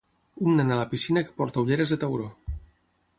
[0.45, 2.27] Un nen a la piscina que porta ulleres de tauró.